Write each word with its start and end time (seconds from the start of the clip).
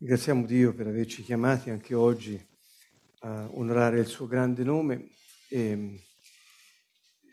Ringraziamo 0.00 0.46
Dio 0.46 0.74
per 0.74 0.86
averci 0.86 1.24
chiamati 1.24 1.70
anche 1.70 1.92
oggi 1.92 2.40
a 3.22 3.50
onorare 3.50 3.98
il 3.98 4.06
suo 4.06 4.28
grande 4.28 4.62
nome 4.62 5.08
e, 5.48 6.04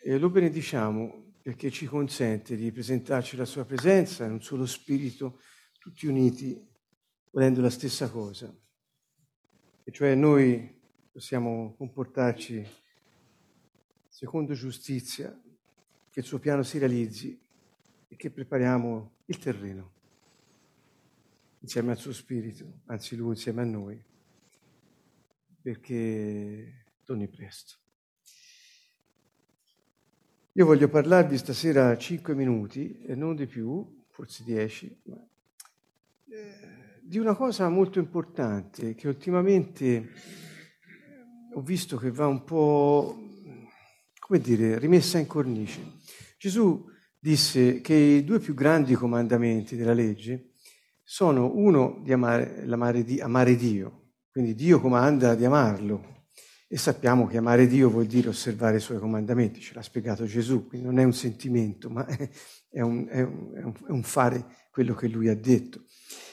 e, 0.01 0.17
lo 0.17 0.31
benediciamo 0.31 1.33
perché 1.43 1.69
ci 1.69 1.85
consente 1.85 2.55
di 2.55 2.71
presentarci 2.71 3.35
la 3.35 3.45
sua 3.45 3.65
presenza 3.65 4.25
in 4.25 4.31
un 4.31 4.41
solo 4.41 4.65
spirito, 4.65 5.41
tutti 5.77 6.07
uniti, 6.07 6.59
volendo 7.29 7.61
la 7.61 7.69
stessa 7.69 8.09
cosa. 8.09 8.51
E 9.83 9.91
cioè 9.91 10.15
noi 10.15 10.81
possiamo 11.11 11.75
comportarci 11.77 12.65
secondo 14.07 14.55
giustizia, 14.55 15.39
che 16.09 16.19
il 16.19 16.25
suo 16.25 16.39
piano 16.39 16.63
si 16.63 16.79
realizzi 16.79 17.39
e 18.07 18.15
che 18.15 18.31
prepariamo 18.31 19.17
il 19.25 19.37
terreno 19.37 19.94
insieme 21.65 21.91
al 21.91 21.97
suo 21.97 22.13
spirito, 22.13 22.81
anzi 22.85 23.15
lui 23.15 23.29
insieme 23.29 23.63
a 23.63 23.65
noi, 23.65 24.01
perché 25.61 26.85
torni 27.03 27.27
presto. 27.27 27.79
Io 30.53 30.65
voglio 30.65 30.87
parlarvi 30.87 31.37
stasera 31.37 31.97
cinque 31.97 32.35
minuti 32.35 33.01
e 33.01 33.15
non 33.15 33.35
di 33.35 33.47
più, 33.47 34.03
forse 34.11 34.43
dieci, 34.43 34.95
ma, 35.05 35.27
eh, 36.29 37.01
di 37.01 37.17
una 37.17 37.35
cosa 37.35 37.67
molto 37.67 37.97
importante 37.97 38.93
che 38.93 39.07
ultimamente 39.07 39.85
eh, 39.85 40.09
ho 41.55 41.61
visto 41.61 41.97
che 41.97 42.11
va 42.11 42.27
un 42.27 42.43
po', 42.43 43.17
come 44.19 44.39
dire, 44.39 44.77
rimessa 44.77 45.17
in 45.17 45.25
cornice. 45.25 45.81
Gesù 46.37 46.87
disse 47.19 47.81
che 47.81 47.95
i 47.95 48.23
due 48.23 48.39
più 48.39 48.53
grandi 48.53 48.93
comandamenti 48.93 49.75
della 49.75 49.93
legge 49.93 50.51
sono 51.07 51.51
uno 51.53 52.01
di 52.03 52.11
amare, 52.11 52.65
amare, 52.67 53.05
amare 53.19 53.55
Dio, 53.55 54.13
quindi 54.31 54.55
Dio 54.55 54.81
comanda 54.81 55.35
di 55.35 55.45
amarlo 55.45 56.23
e 56.67 56.77
sappiamo 56.77 57.27
che 57.27 57.37
amare 57.37 57.67
Dio 57.67 57.91
vuol 57.91 58.07
dire 58.07 58.27
osservare 58.27 58.77
i 58.77 58.81
suoi 58.81 58.97
comandamenti, 58.97 59.61
ce 59.61 59.75
l'ha 59.75 59.83
spiegato 59.83 60.25
Gesù, 60.25 60.67
quindi 60.67 60.87
non 60.87 60.97
è 60.97 61.03
un 61.03 61.13
sentimento, 61.13 61.91
ma 61.91 62.05
è 62.07 62.81
un, 62.81 63.07
è 63.07 63.21
un, 63.21 63.73
è 63.87 63.91
un 63.91 64.03
fare 64.03 64.45
quello 64.71 64.95
che 64.95 65.07
lui 65.07 65.29
ha 65.29 65.35
detto. 65.35 65.83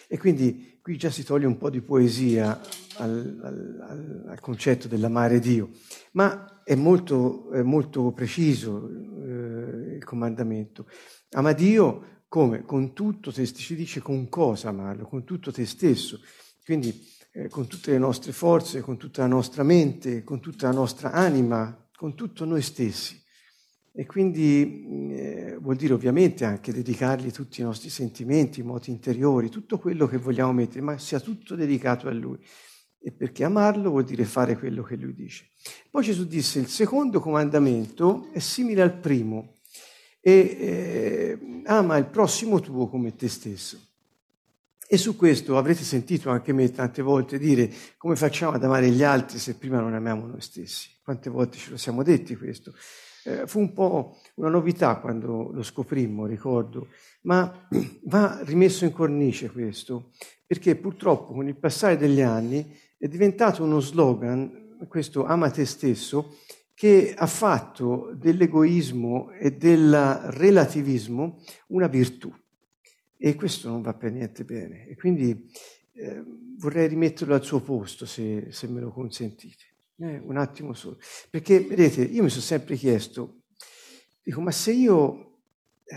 E 0.09 0.19
quindi 0.19 0.79
qui 0.81 0.97
già 0.97 1.11
si 1.11 1.23
toglie 1.23 1.47
un 1.47 1.59
po' 1.59 1.69
di 1.69 1.83
poesia 1.83 2.59
al, 2.97 3.41
al, 3.43 4.25
al 4.29 4.41
concetto 4.41 4.89
dell'amare 4.89 5.39
Dio, 5.39 5.69
ma 6.13 6.63
è 6.65 6.75
molto, 6.75 7.51
è 7.51 7.63
molto 7.63 8.11
preciso 8.13 8.89
eh, 8.89 9.97
il 9.97 10.05
comandamento. 10.05 10.87
Ama 11.33 11.53
Dio 11.53 12.22
come? 12.33 12.65
Con 12.65 12.95
tutto 12.95 13.31
te, 13.31 13.45
ci 13.45 13.75
dice 13.75 14.01
con 14.01 14.31
cosa 14.31 14.71
amarlo, 14.71 15.05
con 15.05 15.23
tutto 15.23 15.53
te 15.53 15.67
stesso. 15.67 16.19
Quindi 16.65 16.99
eh, 17.35 17.49
con 17.51 17.67
tutte 17.67 17.91
le 17.91 17.99
nostre 17.99 18.33
forze, 18.33 18.81
con 18.81 18.97
tutta 18.97 19.21
la 19.21 19.29
nostra 19.29 19.63
mente, 19.63 20.25
con 20.25 20.41
tutta 20.41 20.69
la 20.69 20.73
nostra 20.73 21.13
anima, 21.13 21.91
con 21.95 22.15
tutto 22.15 22.47
noi 22.47 22.63
stessi. 22.63 23.23
E 23.93 24.07
quindi 24.07 25.11
eh, 25.13 25.59
vuol 25.61 25.77
dire 25.77 25.93
ovviamente 25.93 26.47
anche 26.47 26.73
dedicargli 26.73 27.31
tutti 27.31 27.61
i 27.61 27.65
nostri 27.65 27.91
sentimenti, 27.91 28.61
i 28.61 28.65
moti 28.65 28.91
interiori, 28.91 29.51
tutto 29.51 29.79
quello 29.79 30.07
che 30.07 30.17
vogliamo 30.17 30.55
mettere, 30.55 30.81
ma 30.81 30.97
sia 30.97 31.21
tutto 31.21 31.55
dedicato 31.55 32.09
a 32.09 32.13
Lui. 32.13 32.39
E 32.99 33.13
perché 33.13 33.45
amarlo 33.45 33.91
vuol 33.91 34.05
dire 34.05 34.25
fare 34.25 34.57
quello 34.57 34.83
che 34.83 34.97
Lui 34.97 35.13
dice. 35.13 35.51
Poi 35.91 36.03
Gesù 36.03 36.25
disse, 36.25 36.61
il 36.61 36.69
secondo 36.69 37.21
comandamento 37.21 38.31
è 38.33 38.39
simile 38.39 38.81
al 38.81 38.99
primo, 38.99 39.59
e 40.25 40.57
eh, 40.59 41.39
ama 41.65 41.97
il 41.97 42.07
prossimo 42.07 42.61
tuo 42.61 42.89
come 42.89 43.15
te 43.17 43.29
stesso. 43.29 43.79
E 44.87 44.97
su 44.97 45.17
questo 45.17 45.57
avrete 45.57 45.83
sentito 45.83 46.31
anche 46.31 46.53
me 46.53 46.71
tante 46.71 47.03
volte 47.03 47.39
dire 47.39 47.71
come 47.97 48.15
facciamo 48.15 48.53
ad 48.53 48.63
amare 48.63 48.91
gli 48.91 49.03
altri 49.03 49.39
se 49.39 49.57
prima 49.57 49.81
non 49.81 49.95
amiamo 49.95 50.27
noi 50.27 50.41
stessi. 50.41 50.91
Quante 51.03 51.29
volte 51.29 51.57
ce 51.57 51.71
lo 51.71 51.77
siamo 51.77 52.03
detti 52.03 52.37
questo? 52.37 52.73
Eh, 53.25 53.47
fu 53.47 53.59
un 53.59 53.73
po' 53.73 54.19
una 54.35 54.49
novità 54.49 54.97
quando 54.97 55.51
lo 55.53 55.63
scoprimmo, 55.63 56.27
ricordo, 56.27 56.89
ma 57.23 57.69
va 58.05 58.41
rimesso 58.43 58.85
in 58.85 58.93
cornice 58.93 59.51
questo, 59.51 60.11
perché 60.47 60.77
purtroppo 60.77 61.33
con 61.33 61.49
il 61.49 61.57
passare 61.57 61.97
degli 61.97 62.21
anni 62.21 62.77
è 62.99 63.09
diventato 63.09 63.65
uno 63.65 63.81
slogan, 63.81 64.77
questo 64.89 65.25
ama 65.25 65.51
te 65.51 65.65
stesso, 65.65 66.37
che 66.75 67.15
ha 67.17 67.27
fatto 67.27 68.13
dell'egoismo 68.15 69.31
e 69.33 69.53
del 69.53 69.93
relativismo 70.31 71.41
una 71.69 71.87
virtù. 71.87 72.33
E 73.17 73.35
questo 73.35 73.69
non 73.69 73.83
va 73.83 73.95
per 73.95 74.13
niente 74.13 74.45
bene. 74.45 74.87
E 74.87 74.97
quindi 74.97 75.49
eh, 75.95 76.25
vorrei 76.59 76.89
rimetterlo 76.89 77.35
al 77.35 77.45
suo 77.45 77.61
posto, 77.61 78.07
se, 78.07 78.49
se 78.51 78.67
me 78.69 78.81
lo 78.81 78.91
consentite. 78.91 79.65
Eh, 79.99 80.21
un 80.25 80.37
attimo 80.37 80.73
solo. 80.73 80.99
Perché, 81.31 81.61
vedete, 81.61 82.03
io 82.03 82.23
mi 82.25 82.31
sono 82.31 82.43
sempre 82.43 82.75
chiesto, 82.75 83.43
dico, 84.23 84.41
ma 84.41 84.51
se 84.51 84.73
io 84.73 85.39
eh, 85.85 85.97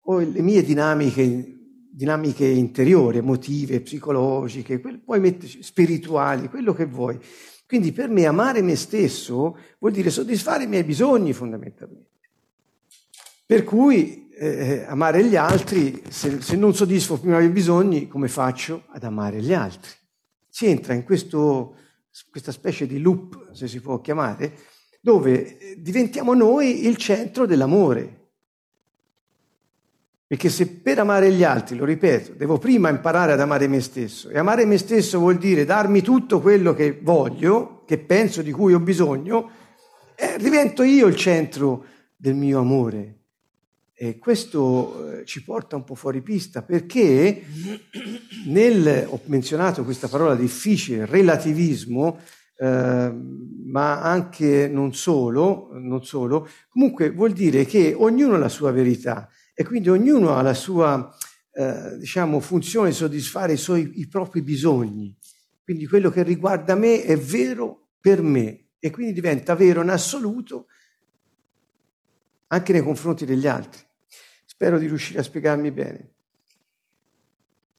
ho 0.00 0.18
le 0.20 0.40
mie 0.40 0.62
dinamiche, 0.62 1.58
dinamiche 1.90 2.46
interiori, 2.46 3.18
emotive, 3.18 3.80
psicologiche, 3.82 4.80
poi 4.80 5.20
metterci 5.20 5.62
spirituali, 5.62 6.48
quello 6.48 6.72
che 6.72 6.86
vuoi, 6.86 7.18
quindi 7.66 7.92
per 7.92 8.08
me 8.08 8.26
amare 8.26 8.62
me 8.62 8.76
stesso 8.76 9.58
vuol 9.78 9.92
dire 9.92 10.10
soddisfare 10.10 10.64
i 10.64 10.68
miei 10.68 10.84
bisogni 10.84 11.32
fondamentalmente. 11.32 12.12
Per 13.46 13.64
cui 13.64 14.28
eh, 14.36 14.84
amare 14.86 15.24
gli 15.24 15.36
altri, 15.36 16.02
se, 16.08 16.40
se, 16.40 16.56
non 16.56 16.74
soddisfo 16.74 17.20
i 17.22 17.26
miei 17.26 17.48
bisogni, 17.48 18.08
come 18.08 18.28
faccio 18.28 18.84
ad 18.88 19.04
amare 19.04 19.40
gli 19.40 19.52
altri? 19.52 19.90
Si 20.48 20.66
entra 20.66 20.94
in 20.94 21.04
questo, 21.04 21.76
questa 22.30 22.52
specie 22.52 22.86
di 22.86 23.00
loop, 23.00 23.52
se 23.52 23.68
si 23.68 23.80
può 23.80 24.00
chiamare, 24.00 24.58
dove 25.00 25.58
eh, 25.58 25.80
diventiamo 25.80 26.34
noi 26.34 26.86
il 26.86 26.96
centro 26.96 27.46
dell'amore. 27.46 28.23
Perché 30.34 30.48
se 30.48 30.66
per 30.66 30.98
amare 30.98 31.30
gli 31.30 31.44
altri, 31.44 31.76
lo 31.76 31.84
ripeto, 31.84 32.32
devo 32.32 32.58
prima 32.58 32.88
imparare 32.88 33.30
ad 33.30 33.38
amare 33.40 33.68
me 33.68 33.80
stesso, 33.80 34.30
e 34.30 34.36
amare 34.36 34.64
me 34.64 34.78
stesso 34.78 35.20
vuol 35.20 35.38
dire 35.38 35.64
darmi 35.64 36.02
tutto 36.02 36.40
quello 36.40 36.74
che 36.74 36.98
voglio, 37.00 37.84
che 37.86 37.98
penso, 37.98 38.42
di 38.42 38.50
cui 38.50 38.74
ho 38.74 38.80
bisogno, 38.80 39.48
eh, 40.16 40.36
divento 40.40 40.82
io 40.82 41.06
il 41.06 41.14
centro 41.14 41.84
del 42.16 42.34
mio 42.34 42.58
amore. 42.58 43.18
E 43.94 44.18
questo 44.18 45.20
eh, 45.20 45.24
ci 45.24 45.44
porta 45.44 45.76
un 45.76 45.84
po' 45.84 45.94
fuori 45.94 46.20
pista 46.20 46.62
perché 46.62 47.44
nel, 48.46 49.06
ho 49.08 49.20
menzionato 49.26 49.84
questa 49.84 50.08
parola 50.08 50.34
difficile, 50.34 51.06
relativismo, 51.06 52.18
eh, 52.58 53.12
ma 53.66 54.02
anche 54.02 54.66
non 54.66 54.94
solo, 54.94 55.68
non 55.74 56.04
solo, 56.04 56.48
comunque 56.70 57.10
vuol 57.10 57.30
dire 57.30 57.64
che 57.66 57.94
ognuno 57.96 58.34
ha 58.34 58.38
la 58.38 58.48
sua 58.48 58.72
verità 58.72 59.28
e 59.54 59.64
quindi 59.64 59.88
ognuno 59.88 60.34
ha 60.34 60.42
la 60.42 60.54
sua 60.54 61.16
eh, 61.52 61.96
diciamo, 61.98 62.40
funzione 62.40 62.88
di 62.88 62.94
soddisfare 62.94 63.52
i 63.52 63.56
suoi 63.56 64.00
i 64.00 64.08
propri 64.08 64.42
bisogni. 64.42 65.16
Quindi 65.62 65.86
quello 65.86 66.10
che 66.10 66.22
riguarda 66.24 66.74
me 66.74 67.02
è 67.04 67.16
vero 67.16 67.90
per 68.00 68.20
me 68.20 68.70
e 68.78 68.90
quindi 68.90 69.12
diventa 69.12 69.54
vero 69.54 69.80
in 69.80 69.88
assoluto 69.88 70.66
anche 72.48 72.72
nei 72.72 72.82
confronti 72.82 73.24
degli 73.24 73.46
altri. 73.46 73.80
Spero 74.44 74.78
di 74.78 74.86
riuscire 74.86 75.20
a 75.20 75.22
spiegarmi 75.22 75.70
bene. 75.70 76.12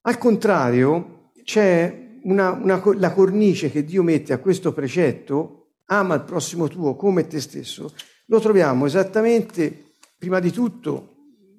Al 0.02 0.18
contrario, 0.18 1.32
c'è 1.44 2.20
una, 2.24 2.52
una, 2.52 2.82
la 2.96 3.12
cornice 3.12 3.70
che 3.70 3.84
Dio 3.84 4.04
mette 4.04 4.34
a 4.34 4.40
questo 4.40 4.74
precetto, 4.74 5.74
ama 5.86 6.16
il 6.16 6.24
prossimo 6.24 6.68
tuo 6.68 6.96
come 6.96 7.28
te 7.28 7.40
stesso, 7.40 7.94
lo 8.28 8.40
troviamo 8.40 8.86
esattamente, 8.86 9.94
prima 10.18 10.40
di 10.40 10.52
tutto, 10.52 11.15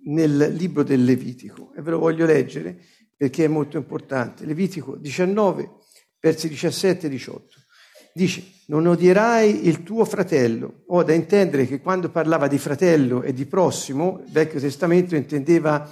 nel 0.06 0.54
libro 0.54 0.82
del 0.82 1.04
Levitico 1.04 1.72
e 1.76 1.82
ve 1.82 1.90
lo 1.90 1.98
voglio 1.98 2.26
leggere 2.26 2.76
perché 3.16 3.44
è 3.44 3.48
molto 3.48 3.76
importante. 3.76 4.44
Levitico 4.44 4.96
19, 4.96 5.70
versi 6.20 6.48
17 6.48 7.06
e 7.06 7.10
18. 7.10 7.46
Dice, 8.12 8.44
non 8.66 8.86
odierai 8.86 9.66
il 9.66 9.82
tuo 9.82 10.04
fratello. 10.04 10.84
Ho 10.88 11.02
da 11.02 11.12
intendere 11.12 11.66
che 11.66 11.80
quando 11.80 12.10
parlava 12.10 12.48
di 12.48 12.58
fratello 12.58 13.22
e 13.22 13.32
di 13.32 13.46
prossimo, 13.46 14.22
il 14.24 14.32
Vecchio 14.32 14.60
Testamento 14.60 15.16
intendeva 15.16 15.88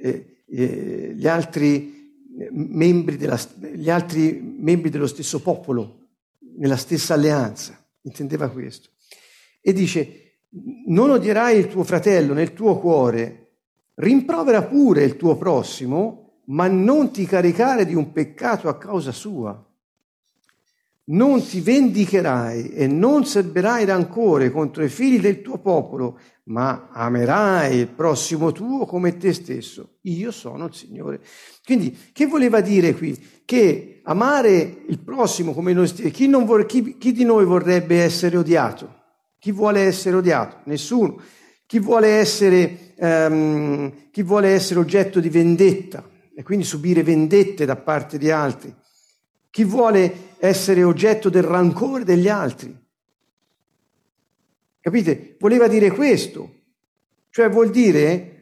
eh, 0.00 0.42
eh, 0.46 1.14
gli, 1.16 1.26
altri 1.26 2.22
eh, 2.38 3.16
della, 3.16 3.40
gli 3.74 3.90
altri 3.90 4.40
membri 4.58 4.90
dello 4.90 5.06
stesso 5.06 5.40
popolo, 5.40 6.08
nella 6.58 6.76
stessa 6.76 7.14
alleanza. 7.14 7.78
Intendeva 8.02 8.50
questo. 8.50 8.90
E 9.60 9.72
dice, 9.72 10.38
non 10.86 11.10
odierai 11.10 11.58
il 11.58 11.68
tuo 11.68 11.82
fratello 11.82 12.34
nel 12.34 12.52
tuo 12.52 12.78
cuore, 12.78 13.43
Rimprovera 13.94 14.62
pure 14.62 15.04
il 15.04 15.16
tuo 15.16 15.36
prossimo, 15.36 16.40
ma 16.46 16.66
non 16.66 17.12
ti 17.12 17.24
caricare 17.26 17.86
di 17.86 17.94
un 17.94 18.12
peccato 18.12 18.68
a 18.68 18.76
causa 18.76 19.12
sua. 19.12 19.64
non 21.06 21.44
ti 21.46 21.60
vendicherai 21.60 22.70
e 22.70 22.86
non 22.86 23.26
serberai 23.26 23.84
rancore 23.84 24.50
contro 24.50 24.82
i 24.82 24.88
figli 24.88 25.20
del 25.20 25.42
tuo 25.42 25.58
popolo, 25.58 26.18
ma 26.44 26.88
amerai 26.92 27.76
il 27.76 27.88
prossimo 27.88 28.52
tuo 28.52 28.86
come 28.86 29.16
te 29.18 29.34
stesso. 29.34 29.96
Io 30.02 30.30
sono 30.30 30.66
il 30.66 30.74
Signore. 30.74 31.20
Quindi, 31.62 31.96
che 32.12 32.26
voleva 32.26 32.60
dire 32.60 32.94
qui? 32.94 33.18
Che 33.44 34.00
amare 34.04 34.84
il 34.88 34.98
prossimo 34.98 35.52
come 35.52 35.74
noi 35.74 35.88
stessi, 35.88 36.10
chi, 36.10 36.26
vor- 36.30 36.64
chi, 36.64 36.96
chi 36.96 37.12
di 37.12 37.24
noi 37.24 37.44
vorrebbe 37.44 38.02
essere 38.02 38.38
odiato? 38.38 39.02
Chi 39.38 39.52
vuole 39.52 39.80
essere 39.80 40.16
odiato? 40.16 40.60
Nessuno. 40.64 41.20
Chi 41.66 41.78
vuole 41.78 42.08
essere, 42.08 42.83
um, 42.96 44.10
chi 44.10 44.22
vuole 44.22 44.48
essere 44.48 44.80
oggetto 44.80 45.20
di 45.20 45.28
vendetta 45.28 46.08
e 46.34 46.42
quindi 46.42 46.64
subire 46.64 47.02
vendette 47.02 47.64
da 47.64 47.76
parte 47.76 48.18
di 48.18 48.30
altri? 48.30 48.74
Chi 49.50 49.64
vuole 49.64 50.32
essere 50.38 50.82
oggetto 50.82 51.28
del 51.28 51.42
rancore 51.42 52.04
degli 52.04 52.28
altri? 52.28 52.76
Capite? 54.80 55.36
Voleva 55.38 55.68
dire 55.68 55.90
questo. 55.90 56.52
Cioè 57.30 57.48
vuol 57.48 57.70
dire 57.70 58.34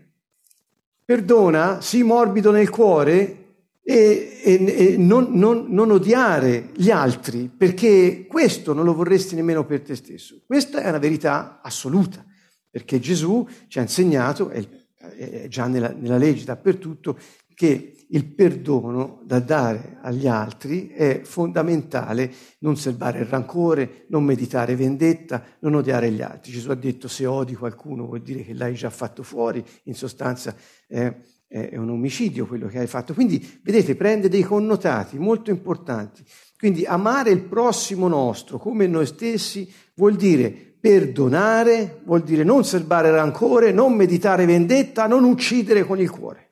perdona, 1.04 1.80
sii 1.80 2.02
morbido 2.02 2.50
nel 2.50 2.70
cuore 2.70 3.38
e, 3.82 4.40
e, 4.42 4.74
e 4.76 4.96
non, 4.96 5.28
non, 5.32 5.66
non, 5.68 5.90
odiare 5.90 6.70
gli 6.74 6.90
altri, 6.90 7.50
perché 7.54 8.26
questo 8.28 8.72
non 8.72 8.84
lo 8.84 8.94
vorresti 8.94 9.34
nemmeno 9.34 9.66
per 9.66 9.82
te 9.82 9.96
stesso. 9.96 10.40
Questa 10.46 10.80
è 10.80 10.88
una 10.88 10.98
verità 10.98 11.60
assoluta, 11.62 12.24
perché 12.72 12.98
Gesù 12.98 13.46
ci 13.68 13.78
ha 13.78 13.82
insegnato, 13.82 14.48
è, 14.48 15.46
già 15.46 15.66
nella, 15.66 15.92
nella 15.92 16.16
legge 16.16 16.44
dappertutto, 16.44 17.18
che 17.54 18.06
il 18.08 18.24
perdono 18.26 19.20
da 19.24 19.40
dare 19.40 19.98
agli 20.00 20.26
altri 20.26 20.88
è 20.88 21.20
fondamentale, 21.22 22.32
non 22.60 22.78
serbare 22.78 23.20
il 23.20 23.26
rancore, 23.26 24.06
non 24.08 24.24
meditare 24.24 24.74
vendetta, 24.74 25.44
non 25.60 25.74
odiare 25.74 26.10
gli 26.10 26.22
altri. 26.22 26.50
Gesù 26.50 26.70
ha 26.70 26.74
detto 26.74 27.08
se 27.08 27.26
odi 27.26 27.54
qualcuno 27.54 28.06
vuol 28.06 28.22
dire 28.22 28.42
che 28.42 28.54
l'hai 28.54 28.74
già 28.74 28.88
fatto 28.88 29.22
fuori, 29.22 29.62
in 29.84 29.94
sostanza 29.94 30.56
è, 30.86 31.14
è 31.46 31.76
un 31.76 31.90
omicidio 31.90 32.46
quello 32.46 32.68
che 32.68 32.78
hai 32.78 32.86
fatto. 32.86 33.12
Quindi, 33.12 33.60
vedete, 33.62 33.96
prende 33.96 34.30
dei 34.30 34.42
connotati 34.42 35.18
molto 35.18 35.50
importanti. 35.50 36.24
Quindi 36.56 36.86
amare 36.86 37.30
il 37.30 37.42
prossimo 37.42 38.08
nostro 38.08 38.56
come 38.58 38.86
noi 38.86 39.06
stessi 39.06 39.70
vuol 39.94 40.16
dire 40.16 40.71
perdonare, 40.82 42.00
vuol 42.02 42.24
dire 42.24 42.42
non 42.42 42.64
serbare 42.64 43.12
rancore, 43.12 43.70
non 43.70 43.94
meditare 43.94 44.46
vendetta, 44.46 45.06
non 45.06 45.22
uccidere 45.22 45.84
con 45.84 46.00
il 46.00 46.10
cuore. 46.10 46.48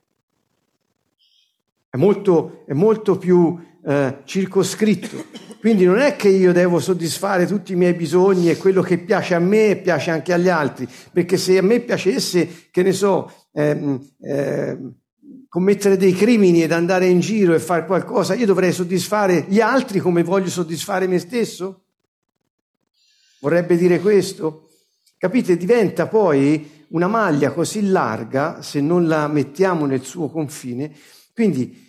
È 1.91 1.97
molto, 1.97 2.63
è 2.65 2.73
molto 2.73 3.19
più 3.19 3.59
eh, 3.85 4.19
circoscritto. 4.23 5.25
Quindi 5.59 5.85
non 5.85 5.99
è 5.99 6.15
che 6.15 6.29
io 6.29 6.53
devo 6.53 6.79
soddisfare 6.79 7.45
tutti 7.45 7.73
i 7.73 7.77
miei 7.77 7.95
bisogni 7.95 8.51
e 8.51 8.57
quello 8.57 8.83
che 8.83 8.99
piace 8.99 9.35
a 9.35 9.41
me 9.41 9.75
piace 9.83 10.13
anche 10.13 10.33
agli 10.33 10.49
altri, 10.49 10.89
perché 11.13 11.37
se 11.37 11.59
a 11.59 11.63
me 11.63 11.81
piacesse, 11.81 12.69
che 12.71 12.85
ne 12.85 12.93
so, 12.93 13.33
ehm, 13.53 14.01
ehm, 14.21 14.95
commettere 15.49 15.97
dei 15.97 16.13
crimini 16.13 16.63
ed 16.63 16.71
andare 16.71 17.07
in 17.07 17.19
giro 17.19 17.53
e 17.53 17.59
fare 17.59 17.85
qualcosa, 17.85 18.35
io 18.35 18.47
dovrei 18.47 18.71
soddisfare 18.71 19.47
gli 19.49 19.61
altri 19.61 19.99
come 19.99 20.23
voglio 20.23 20.51
soddisfare 20.51 21.09
me 21.09 21.19
stesso? 21.19 21.87
Vorrebbe 23.41 23.77
dire 23.77 24.01
questo? 24.01 24.69
Capite? 25.17 25.57
Diventa 25.57 26.07
poi 26.07 26.85
una 26.89 27.07
maglia 27.07 27.53
così 27.53 27.89
larga, 27.89 28.61
se 28.63 28.81
non 28.81 29.07
la 29.07 29.29
mettiamo 29.29 29.87
nel 29.87 30.03
suo 30.03 30.29
confine, 30.29 30.93
quindi 31.33 31.89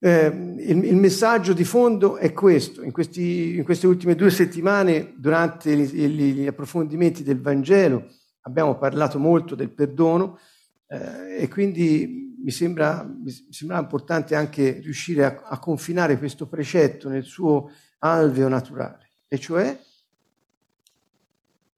eh, 0.00 0.26
il, 0.26 0.84
il, 0.84 0.96
messaggio 0.96 1.52
di 1.52 1.64
fondo 1.64 2.16
è 2.16 2.32
questo. 2.32 2.82
In, 2.82 2.92
questi, 2.92 3.56
in 3.56 3.64
queste 3.64 3.86
ultime 3.86 4.14
due 4.14 4.30
settimane, 4.30 5.12
durante 5.16 5.76
gli, 5.76 6.06
gli, 6.06 6.46
approfondimenti 6.46 7.22
del 7.22 7.40
Vangelo, 7.40 8.06
abbiamo 8.42 8.78
parlato 8.78 9.18
molto 9.18 9.54
del 9.54 9.70
perdono 9.70 10.38
eh, 10.86 11.42
e 11.42 11.48
quindi 11.48 12.34
mi 12.42 12.50
sembra, 12.50 13.02
mi 13.02 13.30
sembra, 13.50 13.78
importante 13.78 14.34
anche 14.34 14.78
riuscire 14.80 15.24
a, 15.24 15.42
a 15.44 15.58
confinare 15.58 16.16
questo 16.16 16.46
precetto 16.46 17.10
nel 17.10 17.24
suo 17.24 17.70
alveo 17.98 18.48
naturale, 18.48 19.10
e 19.28 19.38
cioè 19.38 19.78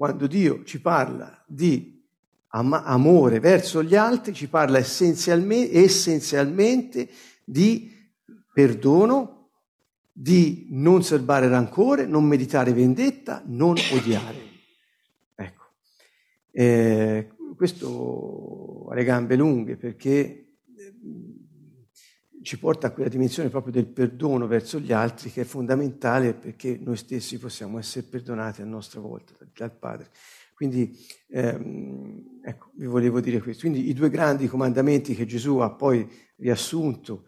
quando 0.00 0.26
Dio 0.26 0.64
ci 0.64 0.80
parla 0.80 1.44
di 1.46 2.02
am- 2.52 2.72
amore 2.72 3.38
verso 3.38 3.82
gli 3.82 3.94
altri, 3.94 4.32
ci 4.32 4.48
parla 4.48 4.78
essenzialmente, 4.78 5.78
essenzialmente 5.78 7.06
di 7.44 7.94
perdono, 8.50 9.50
di 10.10 10.68
non 10.70 11.02
serbare 11.02 11.48
rancore, 11.48 12.06
non 12.06 12.24
meditare 12.24 12.72
vendetta, 12.72 13.42
non 13.44 13.76
odiare. 13.92 14.38
Ecco, 15.34 15.64
eh, 16.50 17.32
questo 17.54 18.86
ha 18.88 18.94
le 18.94 19.04
gambe 19.04 19.36
lunghe 19.36 19.76
perché 19.76 20.54
ci 22.42 22.58
porta 22.58 22.88
a 22.88 22.90
quella 22.90 23.08
dimensione 23.08 23.48
proprio 23.48 23.72
del 23.72 23.86
perdono 23.86 24.46
verso 24.46 24.78
gli 24.78 24.92
altri 24.92 25.30
che 25.30 25.42
è 25.42 25.44
fondamentale 25.44 26.32
perché 26.32 26.78
noi 26.80 26.96
stessi 26.96 27.38
possiamo 27.38 27.78
essere 27.78 28.06
perdonati 28.06 28.62
a 28.62 28.64
nostra 28.64 29.00
volta 29.00 29.34
dal 29.54 29.72
Padre. 29.72 30.10
Quindi 30.54 30.98
ehm, 31.28 32.40
ecco, 32.42 32.70
vi 32.74 32.86
volevo 32.86 33.20
dire 33.20 33.40
questo. 33.40 33.66
Quindi 33.66 33.88
i 33.88 33.94
due 33.94 34.10
grandi 34.10 34.46
comandamenti 34.46 35.14
che 35.14 35.26
Gesù 35.26 35.58
ha 35.58 35.70
poi 35.70 36.08
riassunto 36.36 37.24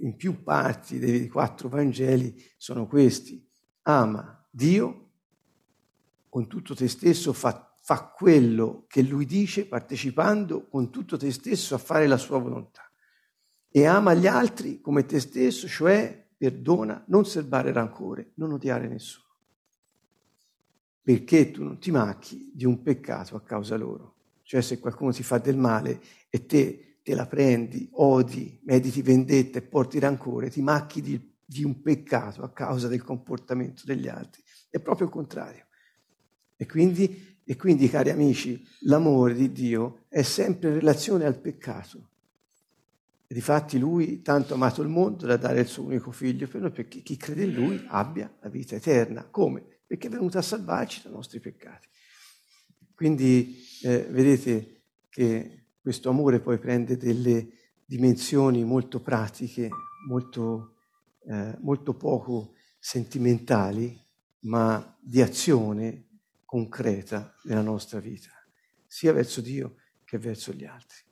in 0.00 0.16
più 0.16 0.42
parti 0.42 0.98
dei 0.98 1.28
quattro 1.28 1.68
Vangeli 1.68 2.34
sono 2.56 2.86
questi. 2.86 3.44
Ama 3.82 4.46
Dio 4.50 5.10
con 6.28 6.46
tutto 6.48 6.74
te 6.74 6.88
stesso, 6.88 7.32
fa, 7.32 7.76
fa 7.80 8.12
quello 8.16 8.84
che 8.88 9.02
Lui 9.02 9.24
dice 9.24 9.66
partecipando 9.66 10.66
con 10.66 10.90
tutto 10.90 11.16
te 11.16 11.30
stesso 11.30 11.74
a 11.74 11.78
fare 11.78 12.06
la 12.06 12.16
sua 12.16 12.38
volontà. 12.38 12.83
E 13.76 13.86
ama 13.86 14.14
gli 14.14 14.28
altri 14.28 14.80
come 14.80 15.04
te 15.04 15.18
stesso, 15.18 15.66
cioè 15.66 16.26
perdona, 16.36 17.02
non 17.08 17.26
serbare 17.26 17.72
rancore, 17.72 18.30
non 18.34 18.52
odiare 18.52 18.86
nessuno 18.86 19.24
perché 21.04 21.50
tu 21.50 21.62
non 21.62 21.78
ti 21.78 21.90
macchi 21.90 22.50
di 22.54 22.64
un 22.64 22.82
peccato 22.82 23.36
a 23.36 23.42
causa 23.42 23.76
loro. 23.76 24.14
Cioè 24.42 24.62
se 24.62 24.78
qualcuno 24.78 25.12
ti 25.12 25.22
fa 25.22 25.36
del 25.36 25.58
male 25.58 26.00
e 26.30 26.46
te 26.46 27.00
te 27.02 27.14
la 27.14 27.26
prendi, 27.26 27.86
odi, 27.92 28.58
mediti 28.64 29.02
vendetta 29.02 29.58
e 29.58 29.62
porti 29.62 29.98
rancore, 29.98 30.48
ti 30.48 30.62
macchi 30.62 31.02
di, 31.02 31.34
di 31.44 31.62
un 31.62 31.82
peccato 31.82 32.42
a 32.42 32.50
causa 32.50 32.88
del 32.88 33.02
comportamento 33.02 33.82
degli 33.84 34.08
altri. 34.08 34.42
È 34.70 34.80
proprio 34.80 35.08
il 35.08 35.12
contrario. 35.12 35.66
E 36.56 36.64
quindi, 36.64 37.38
e 37.44 37.56
quindi, 37.56 37.90
cari 37.90 38.08
amici, 38.08 38.66
l'amore 38.84 39.34
di 39.34 39.52
Dio 39.52 40.04
è 40.08 40.22
sempre 40.22 40.70
in 40.70 40.76
relazione 40.76 41.26
al 41.26 41.38
peccato. 41.38 42.08
E 43.26 43.34
difatti 43.34 43.78
lui 43.78 44.22
tanto 44.22 44.52
ha 44.52 44.56
amato 44.56 44.82
il 44.82 44.88
mondo 44.88 45.26
da 45.26 45.36
dare 45.36 45.60
il 45.60 45.66
suo 45.66 45.84
unico 45.84 46.10
figlio 46.10 46.46
per 46.46 46.60
noi, 46.60 46.70
perché 46.70 47.00
chi 47.00 47.16
crede 47.16 47.44
in 47.44 47.54
lui 47.54 47.84
abbia 47.88 48.32
la 48.40 48.48
vita 48.48 48.74
eterna. 48.74 49.24
Come? 49.24 49.72
perché 49.86 50.08
è 50.08 50.10
venuto 50.10 50.38
a 50.38 50.42
salvarci 50.42 51.02
dai 51.02 51.12
nostri 51.12 51.40
peccati. 51.40 51.88
Quindi 52.94 53.62
eh, 53.82 54.06
vedete 54.10 54.82
che 55.08 55.66
questo 55.80 56.08
amore 56.08 56.40
poi 56.40 56.58
prende 56.58 56.96
delle 56.96 57.48
dimensioni 57.84 58.64
molto 58.64 59.00
pratiche, 59.00 59.68
molto, 60.08 60.76
eh, 61.26 61.56
molto 61.60 61.94
poco 61.94 62.54
sentimentali, 62.78 64.00
ma 64.40 64.96
di 65.00 65.20
azione 65.20 66.08
concreta 66.44 67.34
nella 67.44 67.62
nostra 67.62 68.00
vita, 68.00 68.30
sia 68.86 69.12
verso 69.12 69.40
Dio 69.40 69.76
che 70.04 70.18
verso 70.18 70.52
gli 70.52 70.64
altri. 70.64 71.03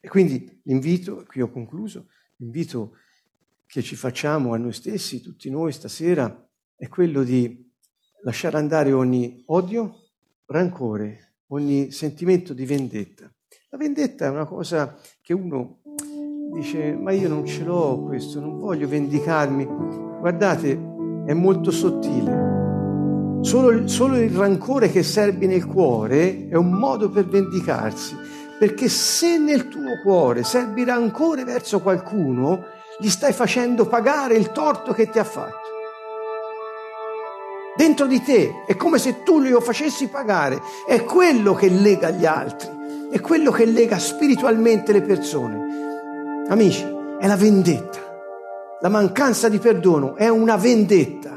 E 0.00 0.08
quindi 0.08 0.60
l'invito, 0.64 1.24
qui 1.28 1.42
ho 1.42 1.50
concluso, 1.50 2.08
l'invito 2.36 2.96
che 3.66 3.82
ci 3.82 3.94
facciamo 3.94 4.54
a 4.54 4.56
noi 4.56 4.72
stessi, 4.72 5.20
tutti 5.20 5.50
noi 5.50 5.72
stasera, 5.72 6.48
è 6.74 6.88
quello 6.88 7.22
di 7.22 7.70
lasciare 8.22 8.56
andare 8.56 8.92
ogni 8.92 9.42
odio, 9.46 10.08
rancore, 10.46 11.34
ogni 11.48 11.90
sentimento 11.90 12.52
di 12.54 12.64
vendetta. 12.64 13.32
La 13.68 13.78
vendetta 13.78 14.26
è 14.26 14.30
una 14.30 14.46
cosa 14.46 14.98
che 15.20 15.32
uno 15.32 15.82
dice, 16.54 16.92
ma 16.94 17.12
io 17.12 17.28
non 17.28 17.46
ce 17.46 17.62
l'ho 17.62 18.02
questo, 18.04 18.40
non 18.40 18.58
voglio 18.58 18.88
vendicarmi. 18.88 19.64
Guardate, 19.64 20.72
è 21.26 21.32
molto 21.32 21.70
sottile. 21.70 23.38
Solo, 23.42 23.86
solo 23.86 24.16
il 24.16 24.30
rancore 24.30 24.90
che 24.90 25.02
serbi 25.02 25.46
nel 25.46 25.66
cuore 25.66 26.48
è 26.48 26.56
un 26.56 26.72
modo 26.72 27.08
per 27.10 27.26
vendicarsi, 27.26 28.14
perché 28.60 28.90
se 28.90 29.38
nel 29.38 29.68
tuo 29.68 30.02
cuore 30.02 30.44
servi 30.44 30.84
rancore 30.84 31.44
verso 31.44 31.80
qualcuno, 31.80 32.66
gli 32.98 33.08
stai 33.08 33.32
facendo 33.32 33.86
pagare 33.86 34.34
il 34.34 34.52
torto 34.52 34.92
che 34.92 35.08
ti 35.08 35.18
ha 35.18 35.24
fatto. 35.24 35.68
Dentro 37.74 38.04
di 38.04 38.22
te 38.22 38.64
è 38.66 38.76
come 38.76 38.98
se 38.98 39.22
tu 39.22 39.40
glielo 39.40 39.62
facessi 39.62 40.08
pagare. 40.08 40.60
È 40.86 41.02
quello 41.04 41.54
che 41.54 41.70
lega 41.70 42.10
gli 42.10 42.26
altri, 42.26 42.68
è 43.10 43.18
quello 43.20 43.50
che 43.50 43.64
lega 43.64 43.98
spiritualmente 43.98 44.92
le 44.92 45.00
persone. 45.00 46.44
Amici, 46.48 46.84
è 47.18 47.26
la 47.26 47.36
vendetta. 47.36 47.98
La 48.82 48.90
mancanza 48.90 49.48
di 49.48 49.58
perdono 49.58 50.16
è 50.16 50.28
una 50.28 50.56
vendetta. 50.56 51.30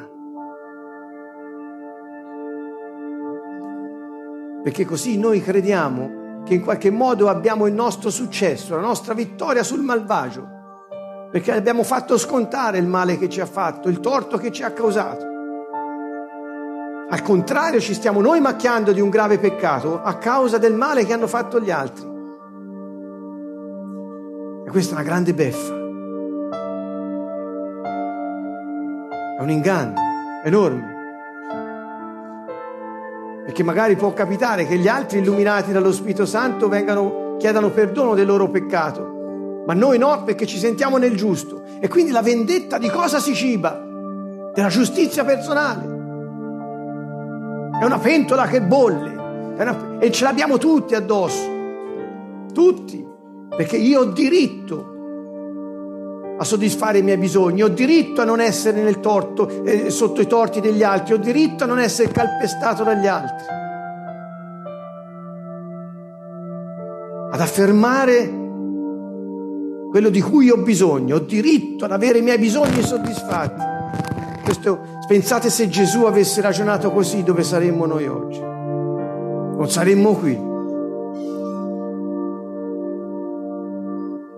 Perché 4.62 4.84
così 4.84 5.18
noi 5.18 5.42
crediamo 5.42 6.23
che 6.46 6.54
in 6.54 6.62
qualche 6.62 6.92
modo 6.92 7.30
abbiamo 7.30 7.68
il 7.68 7.74
nostro 7.74 8.10
successo, 8.10 8.76
la 8.76 8.82
nostra 8.82 9.14
vittoria 9.14 9.64
sul 9.64 9.82
malvagio, 9.82 10.48
perché 11.32 11.52
abbiamo 11.52 11.84
fatto 11.84 12.18
scontare 12.18 12.78
il 12.78 12.86
male 12.86 13.18
che 13.18 13.30
ci 13.30 13.42
ha 13.42 13.46
fatto, 13.46 13.90
il 13.90 14.00
torto 14.00 14.38
che 14.38 14.52
ci 14.52 14.64
ha 14.64 14.72
causato. 14.72 15.32
Al 17.10 17.22
contrario, 17.22 17.80
ci 17.80 17.94
stiamo 17.94 18.22
noi 18.22 18.40
macchiando 18.40 18.92
di 18.92 19.00
un 19.00 19.10
grave 19.10 19.38
peccato 19.38 20.02
a 20.02 20.18
causa 20.18 20.58
del 20.58 20.74
male 20.74 21.06
che 21.06 21.14
hanno 21.14 21.28
fatto 21.28 21.60
gli 21.60 21.70
altri. 21.70 22.12
E 24.66 24.70
questa 24.70 24.92
è 24.92 24.96
una 24.96 25.04
grande 25.04 25.34
beffa. 25.34 25.74
È 29.38 29.42
un 29.42 29.50
inganno 29.50 30.00
enorme. 30.44 30.93
Perché 33.46 33.64
magari 33.64 33.96
può 33.96 34.14
capitare 34.14 34.66
che 34.66 34.78
gli 34.78 34.88
altri 34.88 35.20
illuminati 35.20 35.72
dallo 35.72 35.92
Spirito 35.92 36.26
Santo 36.26 36.70
vengano, 36.70 37.36
chiedano 37.38 37.72
perdono 37.72 38.16
del 38.16 38.26
loro 38.26 38.50
peccato, 38.50 39.64
ma 39.66 39.74
noi 39.74 39.98
no 39.98 40.24
perché 40.24 40.46
ci 40.46 40.58
sentiamo 40.58 40.98
nel 40.98 41.16
giusto. 41.16 41.62
E 41.80 41.88
quindi 41.88 42.12
la 42.12 42.22
vendetta 42.22 42.78
di 42.78 42.90
cosa 42.90 43.20
si 43.20 43.34
ciba? 43.36 43.82
Della 44.54 44.70
giustizia 44.70 45.26
personale. 45.26 45.92
È 47.80 47.84
una 47.84 48.00
pentola 48.00 48.46
che 48.46 48.62
bolle 48.62 49.14
una... 49.58 50.00
e 50.00 50.12
ce 50.12 50.24
l'abbiamo 50.24 50.58
tutti 50.58 50.96
addosso. 50.96 51.52
Tutti. 52.54 53.06
Perché 53.56 53.78
io 53.78 54.02
ho 54.02 54.06
diritto 54.06 54.93
a 56.38 56.44
soddisfare 56.44 56.98
i 57.00 57.04
miei 57.04 57.18
bisogni, 57.18 57.64
ho 57.64 57.68
diritto 57.68 58.22
a 58.22 58.26
non 58.26 58.40
essere 58.40 58.82
nel 58.82 59.00
torto, 59.00 59.64
eh, 59.64 59.90
sotto 59.90 60.22
i 60.22 60.28
torti 60.28 60.60
degli 60.60 60.84
altri, 60.84 61.14
ho 61.14 61.18
diritto 61.18 61.64
a 61.64 61.68
non 61.68 61.80
essere 61.80 62.12
calpestato 62.12 62.84
dagli 62.84 63.08
altri. 63.08 63.46
Ad 67.32 67.40
affermare 67.40 68.42
quello 69.90 70.10
di 70.10 70.22
cui 70.22 70.50
ho 70.50 70.58
bisogno, 70.58 71.18
ho 71.18 71.20
diritto 71.20 71.86
ad 71.86 71.92
avere 71.92 72.18
i 72.18 72.22
miei 72.22 72.40
bisogni 72.40 72.82
soddisfatti. 72.82 73.62
Questo, 74.44 74.80
pensate 75.08 75.50
se 75.50 75.70
Gesù 75.70 76.04
avesse 76.06 76.42
ragionato 76.42 76.92
così, 76.92 77.24
dove 77.24 77.44
saremmo 77.44 77.86
noi 77.86 78.08
oggi? 78.08 78.40
Non 78.40 79.70
saremmo 79.70 80.14
qui. 80.14 80.52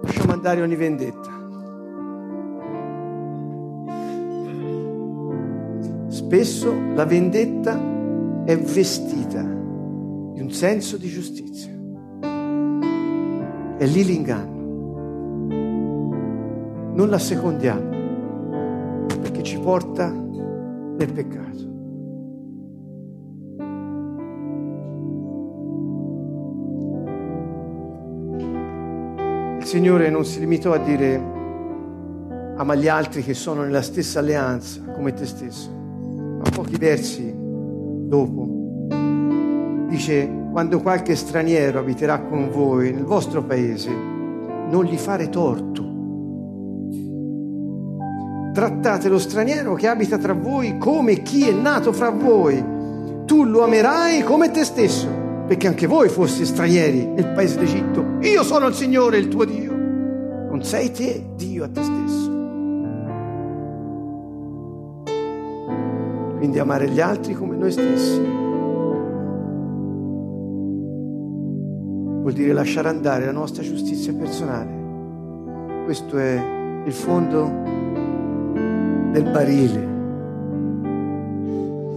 Lasciamo 0.03 0.33
andare 0.33 0.61
ogni 0.61 0.75
vendetta. 0.75 1.34
Spesso 6.25 6.73
la 6.95 7.05
vendetta 7.05 7.79
è 8.45 8.57
vestita 8.57 9.43
di 9.43 10.41
un 10.41 10.49
senso 10.49 10.97
di 10.97 11.07
giustizia. 11.07 11.71
È 13.77 13.85
lì 13.85 14.03
l'inganno. 14.03 14.63
Non 16.95 17.09
la 17.09 17.19
secondiamo 17.19 17.89
perché 19.21 19.43
ci 19.43 19.59
porta 19.59 20.09
nel 20.09 21.11
peccato. 21.13 21.73
Il 29.59 29.65
Signore 29.65 30.09
non 30.09 30.25
si 30.25 30.39
limitò 30.39 30.73
a 30.73 30.79
dire 30.79 31.33
ama 32.55 32.73
gli 32.73 32.87
altri 32.87 33.21
che 33.21 33.35
sono 33.35 33.61
nella 33.61 33.83
stessa 33.83 34.17
alleanza 34.17 34.81
come 34.91 35.13
te 35.13 35.27
stesso 35.27 35.83
pochi 36.55 36.77
versi 36.77 37.33
dopo, 37.35 38.47
dice, 39.89 40.47
quando 40.53 40.79
qualche 40.79 41.13
straniero 41.13 41.79
abiterà 41.79 42.21
con 42.21 42.49
voi 42.49 42.93
nel 42.93 43.03
vostro 43.03 43.43
paese, 43.43 43.89
non 43.91 44.85
gli 44.85 44.95
fare 44.95 45.27
torto. 45.27 45.83
Trattate 48.53 49.09
lo 49.09 49.19
straniero 49.19 49.73
che 49.73 49.89
abita 49.89 50.17
tra 50.17 50.31
voi 50.31 50.77
come 50.77 51.21
chi 51.23 51.45
è 51.45 51.51
nato 51.51 51.91
fra 51.91 52.09
voi. 52.09 52.63
Tu 53.25 53.43
lo 53.43 53.65
amerai 53.65 54.23
come 54.23 54.49
te 54.49 54.63
stesso, 54.63 55.09
perché 55.45 55.67
anche 55.67 55.87
voi 55.87 56.07
foste 56.07 56.45
stranieri 56.45 57.05
nel 57.05 57.33
paese 57.33 57.59
d'Egitto. 57.59 58.19
Io 58.21 58.43
sono 58.43 58.67
il 58.67 58.73
Signore, 58.73 59.17
il 59.17 59.27
tuo 59.27 59.43
Dio. 59.43 59.73
Non 59.75 60.63
sei 60.63 60.89
te 60.89 61.31
Dio 61.35 61.65
a 61.65 61.67
te 61.67 61.83
stesso. 61.83 62.44
Quindi 66.37 66.59
amare 66.59 66.89
gli 66.89 66.99
altri 66.99 67.33
come 67.33 67.55
noi 67.55 67.71
stessi. 67.71 68.19
Vuol 72.21 72.33
dire 72.33 72.53
lasciare 72.53 72.89
andare 72.89 73.25
la 73.25 73.31
nostra 73.31 73.61
giustizia 73.63 74.13
personale. 74.13 75.83
Questo 75.85 76.17
è 76.17 76.41
il 76.85 76.93
fondo 76.93 77.43
del 79.11 79.29
barile. 79.31 79.93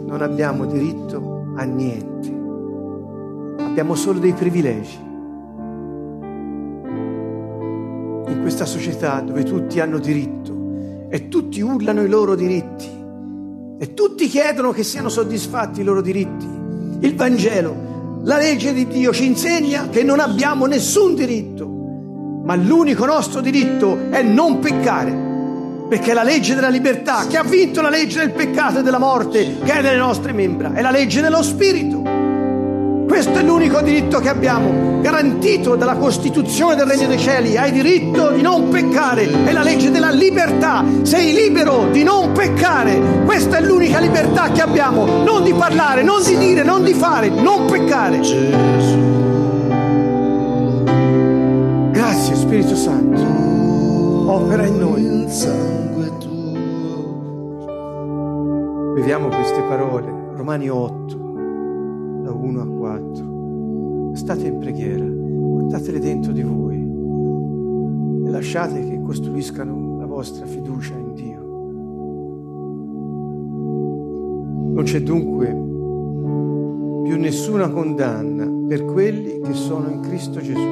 Non 0.07 0.21
abbiamo 0.21 0.66
diritto 0.66 1.52
a 1.57 1.64
niente, 1.64 2.28
abbiamo 3.64 3.95
solo 3.95 4.18
dei 4.18 4.33
privilegi. 4.33 4.99
In 8.26 8.38
questa 8.42 8.66
società 8.66 9.21
dove 9.21 9.42
tutti 9.42 9.80
hanno 9.80 9.99
diritto 9.99 11.07
e 11.09 11.28
tutti 11.28 11.61
urlano 11.61 12.02
i 12.02 12.09
loro 12.09 12.35
diritti, 12.35 12.88
e 13.78 13.94
tutti 13.94 14.26
chiedono 14.26 14.73
che 14.73 14.82
siano 14.82 15.08
soddisfatti 15.08 15.80
i 15.80 15.85
loro 15.85 16.02
diritti. 16.02 16.47
Il 17.00 17.14
Vangelo, 17.14 18.20
la 18.25 18.37
legge 18.37 18.73
di 18.73 18.87
Dio 18.88 19.12
ci 19.12 19.25
insegna 19.25 19.88
che 19.88 20.02
non 20.02 20.18
abbiamo 20.18 20.66
nessun 20.66 21.14
diritto, 21.14 21.66
ma 22.44 22.56
l'unico 22.56 23.06
nostro 23.06 23.40
diritto 23.40 24.11
è 24.11 24.23
non 24.23 24.58
peccare, 24.58 25.87
perché 25.88 26.11
è 26.11 26.14
la 26.14 26.25
legge 26.25 26.54
della 26.54 26.68
libertà 26.68 27.26
che 27.28 27.37
ha 27.37 27.44
vinto 27.44 27.80
la 27.80 27.88
legge 27.88 28.18
del 28.18 28.32
peccato 28.32 28.80
e 28.80 28.82
della 28.82 28.99
morte 28.99 29.58
che 29.64 29.73
è 29.73 29.80
nelle 29.80 29.97
nostre 29.97 30.32
membra, 30.32 30.73
è 30.75 30.82
la 30.82 30.90
legge 30.90 31.20
dello 31.20 31.42
Spirito. 31.42 31.97
Questo 33.08 33.38
è 33.38 33.42
l'unico 33.42 33.80
diritto 33.80 34.20
che 34.20 34.28
abbiamo, 34.28 35.00
garantito 35.00 35.76
dalla 35.76 35.96
Costituzione 35.96 36.76
del 36.76 36.86
Regno 36.86 37.08
dei 37.08 37.18
Cieli. 37.18 37.56
Hai 37.56 37.72
diritto 37.72 38.30
di 38.30 38.42
non 38.42 38.68
peccare, 38.68 39.26
è 39.44 39.50
la 39.52 39.62
legge 39.62 39.90
della 39.90 40.10
libertà. 40.10 40.84
Sei 41.02 41.32
libero 41.32 41.88
di 41.90 42.02
non 42.04 42.32
peccare. 42.32 43.24
Questa 43.24 43.56
è 43.56 43.60
l'unica 43.62 43.98
libertà 43.98 44.50
che 44.50 44.60
abbiamo, 44.60 45.24
non 45.24 45.42
di 45.42 45.54
parlare, 45.54 46.02
non 46.02 46.22
di 46.22 46.36
dire, 46.36 46.62
non 46.62 46.84
di 46.84 46.92
fare, 46.92 47.30
non 47.30 47.64
peccare. 47.64 48.20
Grazie 51.90 52.34
Spirito 52.36 52.76
Santo, 52.76 54.30
opera 54.30 54.66
in 54.66 54.78
noi. 54.78 55.08
Vediamo 58.94 59.28
queste 59.28 59.62
parole, 59.62 60.12
Romani 60.34 60.68
8 60.68 61.16
da 62.24 62.32
1 62.32 62.60
a 62.60 62.66
4. 62.66 62.77
State 64.18 64.48
in 64.48 64.58
preghiera, 64.58 65.04
portatele 65.04 66.00
dentro 66.00 66.32
di 66.32 66.42
voi 66.42 66.76
e 68.26 68.30
lasciate 68.30 68.87
che 68.87 69.00
costruiscano 69.00 69.96
la 69.96 70.06
vostra 70.06 70.44
fiducia 70.44 70.94
in 70.94 71.14
Dio. 71.14 71.40
Non 74.75 74.82
c'è 74.82 75.00
dunque 75.02 75.46
più 77.04 77.16
nessuna 77.16 77.70
condanna 77.70 78.66
per 78.66 78.84
quelli 78.87 79.40
che 79.40 79.54
sono 79.54 79.88
in 79.88 80.00
Cristo 80.00 80.40
Gesù. 80.40 80.68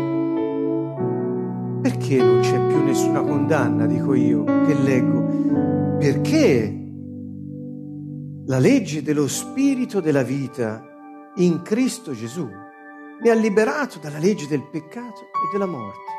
Perché 1.82 2.16
non 2.16 2.40
c'è 2.40 2.66
più 2.66 2.82
nessuna 2.82 3.22
condanna, 3.22 3.86
dico 3.86 4.12
io, 4.14 4.42
che 4.42 4.74
leggo? 4.74 5.96
Perché 5.98 6.78
la 8.44 8.58
legge 8.58 9.02
dello 9.02 9.28
Spirito 9.28 10.00
della 10.00 10.24
vita 10.24 10.82
in 11.36 11.62
Cristo 11.62 12.10
Gesù 12.12 12.64
mi 13.20 13.30
ha 13.30 13.34
liberato 13.34 13.98
dalla 13.98 14.18
legge 14.18 14.46
del 14.46 14.62
peccato 14.62 15.20
e 15.20 15.48
della 15.52 15.66
morte. 15.66 16.14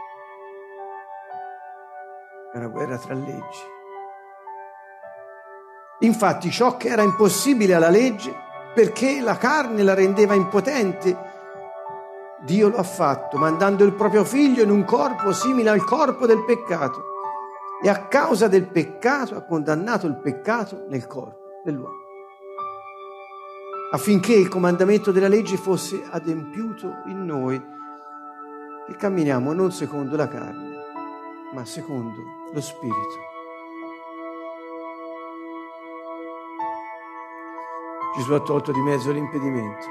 È 2.54 2.58
una 2.58 2.68
guerra 2.68 2.98
tra 2.98 3.14
leggi. 3.14 3.76
Infatti 6.00 6.50
ciò 6.50 6.78
che 6.78 6.90
era 6.90 7.02
impossibile 7.02 7.74
alla 7.74 7.90
legge, 7.90 8.34
perché 8.74 9.20
la 9.22 9.38
carne 9.38 9.84
la 9.84 9.94
rendeva 9.94 10.34
impotente, 10.34 11.26
Dio 12.42 12.70
lo 12.70 12.78
ha 12.78 12.84
fatto, 12.84 13.38
mandando 13.38 13.84
il 13.84 13.94
proprio 13.94 14.24
figlio 14.24 14.64
in 14.64 14.70
un 14.70 14.84
corpo 14.84 15.34
simile 15.34 15.70
al 15.70 15.84
corpo 15.84 16.26
del 16.26 16.44
peccato. 16.46 17.16
E 17.84 17.90
a 17.90 18.08
causa 18.08 18.48
del 18.48 18.68
peccato 18.68 19.36
ha 19.36 19.42
condannato 19.42 20.08
il 20.08 20.18
peccato 20.18 20.86
nel 20.88 21.06
corpo 21.06 21.62
dell'uomo 21.64 22.07
affinché 23.92 24.34
il 24.34 24.50
comandamento 24.50 25.12
della 25.12 25.30
legge 25.30 25.56
fosse 25.56 26.04
adempiuto 26.10 27.04
in 27.06 27.26
noi, 27.26 27.62
che 28.86 28.96
camminiamo 28.96 29.54
non 29.54 29.72
secondo 29.72 30.16
la 30.16 30.28
carne, 30.28 30.76
ma 31.54 31.64
secondo 31.66 32.22
lo 32.52 32.62
Spirito. 32.62 33.26
Gesù 38.18 38.34
ha 38.34 38.40
tolto 38.42 38.72
di 38.72 38.80
mezzo 38.80 39.12
l'impedimento. 39.12 39.86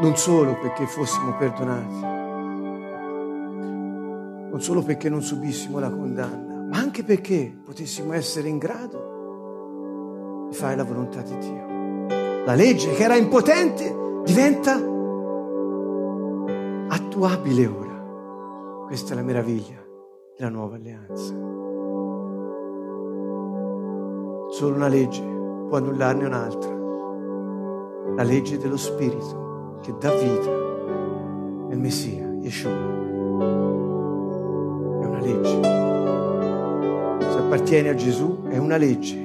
non 0.00 0.16
solo 0.16 0.58
perché 0.58 0.86
fossimo 0.86 1.36
perdonati, 1.36 2.00
non 4.50 4.60
solo 4.60 4.82
perché 4.82 5.08
non 5.08 5.22
subissimo 5.22 5.78
la 5.78 5.90
condanna, 5.90 6.66
ma 6.68 6.78
anche 6.78 7.04
perché 7.04 7.56
potessimo 7.64 8.12
essere 8.12 8.48
in 8.48 8.58
grado 8.58 10.46
di 10.50 10.56
fare 10.56 10.74
la 10.74 10.82
volontà 10.82 11.22
di 11.22 11.38
Dio. 11.38 11.73
La 12.46 12.54
legge 12.54 12.92
che 12.92 13.02
era 13.02 13.16
impotente 13.16 14.22
diventa 14.22 14.74
attuabile 16.88 17.66
ora. 17.66 18.84
Questa 18.86 19.14
è 19.14 19.16
la 19.16 19.22
meraviglia 19.22 19.82
della 20.36 20.50
nuova 20.50 20.76
alleanza. 20.76 21.32
Solo 24.50 24.76
una 24.76 24.88
legge 24.88 25.22
può 25.22 25.78
annullarne 25.78 26.26
un'altra. 26.26 26.70
La 28.14 28.22
legge 28.24 28.58
dello 28.58 28.76
Spirito 28.76 29.78
che 29.80 29.94
dà 29.98 30.10
vita 30.10 30.50
nel 31.68 31.78
Messia, 31.78 32.30
Yeshua. 32.40 32.70
È 35.00 35.06
una 35.06 35.20
legge. 35.20 35.62
Se 37.32 37.38
appartiene 37.38 37.88
a 37.88 37.94
Gesù 37.94 38.42
è 38.48 38.58
una 38.58 38.76
legge. 38.76 39.23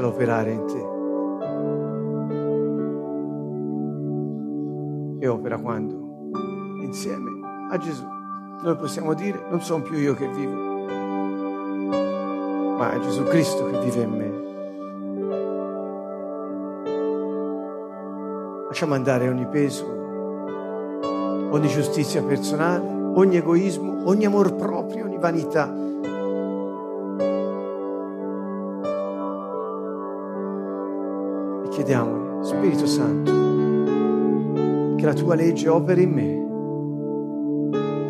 Lasciala 0.00 0.06
operare 0.08 0.52
in 0.52 0.64
te. 0.66 0.88
E 5.24 5.28
opera 5.28 5.58
quando? 5.58 6.30
Insieme 6.80 7.30
a 7.70 7.76
Gesù. 7.76 8.04
Noi 8.62 8.76
possiamo 8.76 9.12
dire, 9.14 9.38
non 9.50 9.60
sono 9.60 9.82
più 9.82 9.98
io 9.98 10.14
che 10.14 10.26
vivo, 10.28 10.52
ma 12.76 12.92
è 12.92 12.98
Gesù 13.00 13.24
Cristo 13.24 13.66
che 13.66 13.78
vive 13.80 14.02
in 14.02 14.10
me. 14.10 14.38
Lasciamo 18.68 18.94
andare 18.94 19.28
ogni 19.28 19.46
peso, 19.46 19.84
ogni 21.50 21.68
giustizia 21.68 22.22
personale, 22.22 22.86
ogni 23.14 23.36
egoismo, 23.36 24.02
ogni 24.04 24.24
amor 24.24 24.54
proprio, 24.54 25.04
ogni 25.04 25.18
vanità. 25.18 25.79
Chiediamogli, 31.80 32.44
Spirito 32.44 32.86
Santo, 32.86 33.32
che 34.96 35.06
la 35.06 35.14
tua 35.14 35.34
legge 35.34 35.66
operi 35.68 36.02
in 36.02 36.10
me 36.12 36.38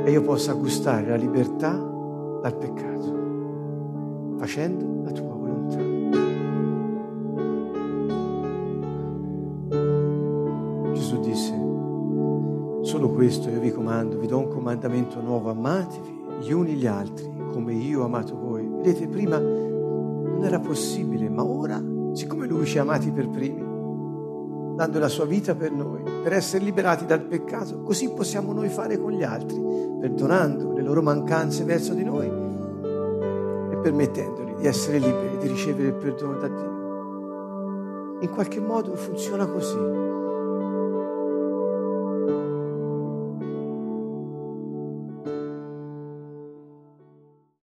e 0.05 0.11
io 0.11 0.23
possa 0.23 0.55
gustare 0.55 1.07
la 1.07 1.15
libertà 1.15 1.71
dal 1.71 2.57
peccato, 2.57 4.39
facendo 4.39 5.03
la 5.05 5.13
tua 5.13 5.35
volontà. 5.35 5.79
Gesù 10.93 11.21
disse, 11.21 11.55
solo 12.83 13.11
questo 13.11 13.51
io 13.51 13.61
vi 13.61 13.71
comando, 13.71 14.19
vi 14.19 14.27
do 14.27 14.39
un 14.39 14.49
comandamento 14.49 15.21
nuovo, 15.21 15.51
amatevi 15.51 16.19
gli 16.41 16.51
uni 16.51 16.73
gli 16.73 16.87
altri 16.87 17.31
come 17.53 17.75
io 17.75 18.01
ho 18.01 18.05
amato 18.07 18.37
voi. 18.37 18.67
Vedete, 18.67 19.07
prima 19.07 19.39
non 19.39 20.41
era 20.43 20.59
possibile, 20.59 21.29
ma 21.29 21.45
ora, 21.45 21.81
siccome 22.13 22.47
lui 22.47 22.67
ci 22.67 22.79
ha 22.79 22.83
amati 22.83 23.11
per 23.11 23.29
primi, 23.29 23.63
dando 24.77 24.99
la 24.99 25.09
sua 25.09 25.27
vita 25.27 25.55
per 25.55 25.73
noi, 25.73 26.03
per 26.23 26.33
essere 26.33 26.65
liberati 26.65 27.05
dal 27.07 27.23
peccato, 27.23 27.83
così 27.83 28.11
possiamo 28.11 28.53
noi 28.53 28.69
fare 28.69 28.99
con 28.99 29.13
gli 29.13 29.23
altri, 29.23 29.61
perdonando 30.01 30.73
le 30.73 30.83
loro 30.83 31.03
mancanze 31.03 31.65
verso 31.65 31.93
di 31.95 32.05
noi 32.05 32.27
e 32.27 33.77
permettendogli 33.77 34.55
di 34.55 34.67
essere 34.67 34.99
liberi, 34.99 35.39
di 35.39 35.49
ricevere 35.49 35.89
il 35.89 35.95
perdono 35.95 36.39
da 36.39 36.49
Dio. 36.49 36.79
In 38.21 38.31
qualche 38.31 38.61
modo 38.61 38.95
funziona 38.97 39.47
così. 39.47 40.10